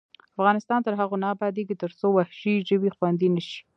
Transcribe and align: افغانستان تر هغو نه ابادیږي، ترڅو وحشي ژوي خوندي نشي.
افغانستان 0.37 0.79
تر 0.85 0.93
هغو 1.01 1.15
نه 1.23 1.27
ابادیږي، 1.35 1.75
ترڅو 1.83 2.07
وحشي 2.17 2.53
ژوي 2.67 2.89
خوندي 2.97 3.27
نشي. 3.35 3.59